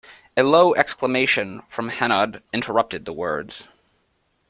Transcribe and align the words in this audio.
A 0.35 0.41
low 0.41 0.73
exclamation 0.73 1.61
from 1.69 1.89
Hanaud 1.89 2.41
interrupted 2.53 3.05
the 3.05 3.13
words. 3.13 3.67